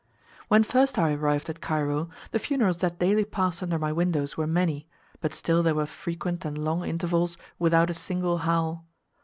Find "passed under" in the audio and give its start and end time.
3.23-3.77